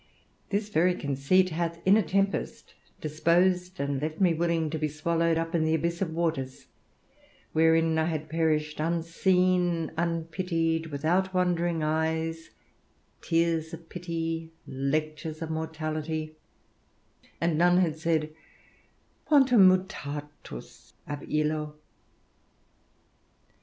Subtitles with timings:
[0.49, 5.37] This very conceit hath in a tempest disposed and left me willing to be swallowed
[5.37, 6.65] up in the abyss of waters,
[7.53, 12.49] wherein I had perished unseen, unpitied, without wondering eyes,
[13.21, 16.35] tears of pity, lectures of mortality,
[17.39, 18.33] and none had said,
[19.25, 21.75] "Quantum mutatus ab illo!"